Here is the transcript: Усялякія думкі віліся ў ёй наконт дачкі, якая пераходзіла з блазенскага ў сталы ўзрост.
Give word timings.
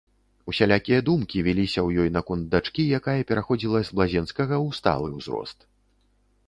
Усялякія 0.51 0.97
думкі 1.09 1.43
віліся 1.47 1.79
ў 1.83 1.89
ёй 2.05 2.09
наконт 2.17 2.47
дачкі, 2.55 2.83
якая 2.99 3.17
пераходзіла 3.33 3.79
з 3.89 4.01
блазенскага 4.01 4.55
ў 4.65 4.81
сталы 4.81 5.07
ўзрост. 5.21 5.59